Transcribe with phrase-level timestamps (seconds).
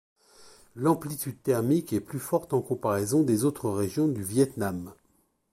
[0.75, 4.95] L'amplitude thermique est plus forte en comparaison des autres régions du Viêt Nam.